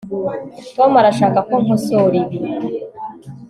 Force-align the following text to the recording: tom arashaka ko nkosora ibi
tom 0.75 0.91
arashaka 1.01 1.39
ko 1.49 1.55
nkosora 1.63 2.15
ibi 2.23 2.37